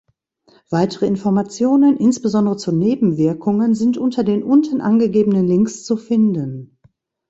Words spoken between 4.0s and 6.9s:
den unten angegebenen Links zu finden.